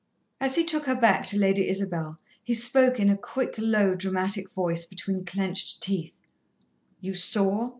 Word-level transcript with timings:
As 0.39 0.55
he 0.55 0.65
took 0.65 0.85
her 0.85 0.95
back 0.95 1.27
to 1.27 1.37
Lady 1.37 1.69
Isabel, 1.69 2.17
he 2.41 2.55
spoke 2.55 2.99
in 2.99 3.07
a 3.07 3.15
quick, 3.15 3.53
low, 3.59 3.93
dramatic 3.93 4.49
voice 4.49 4.83
between 4.83 5.25
clenched 5.25 5.79
teeth: 5.79 6.15
"You 7.01 7.13
saw? 7.13 7.69